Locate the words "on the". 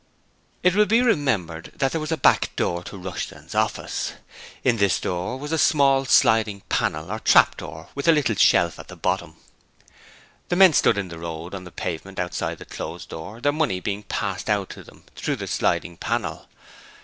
11.53-11.71